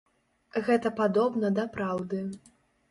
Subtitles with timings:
[0.69, 2.25] Гэта падобна да праўды.